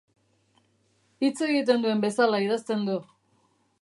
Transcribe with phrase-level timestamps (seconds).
[1.27, 2.97] Hitz egiten duen bezala idazten du.